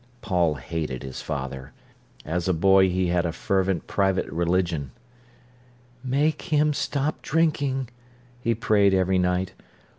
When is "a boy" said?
2.47-2.89